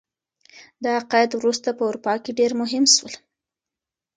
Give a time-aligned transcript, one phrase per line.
[0.83, 3.13] دا عقاید وروسته په اروپا کي ډیر مهم سول.